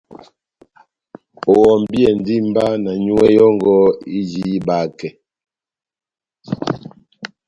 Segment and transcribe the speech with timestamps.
[1.51, 3.75] Ohɔmbiyɛndi mba na nyúwɛ́ yɔ́ngɔ
[4.17, 5.09] ijini ihibakɛ.